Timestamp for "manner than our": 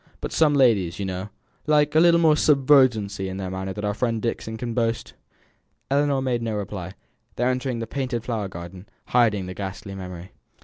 3.37-3.93